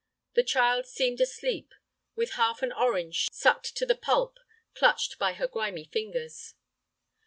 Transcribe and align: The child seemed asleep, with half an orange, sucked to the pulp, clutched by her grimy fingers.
The 0.33 0.41
child 0.41 0.87
seemed 0.87 1.21
asleep, 1.21 1.75
with 2.15 2.31
half 2.31 2.63
an 2.63 2.71
orange, 2.71 3.27
sucked 3.31 3.75
to 3.77 3.85
the 3.85 3.93
pulp, 3.93 4.39
clutched 4.73 5.19
by 5.19 5.33
her 5.33 5.47
grimy 5.47 5.83
fingers. 5.85 6.55